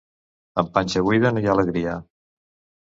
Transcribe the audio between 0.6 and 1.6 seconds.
Amb panxa buida, no hi ha